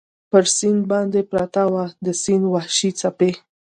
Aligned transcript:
پر 0.29 0.43
سیند 0.55 0.83
باندې 0.91 1.21
پرته 1.31 1.63
وه، 1.73 1.85
د 2.05 2.07
سیند 2.21 2.43
وحشي 2.53 2.89
څپې. 2.99 3.31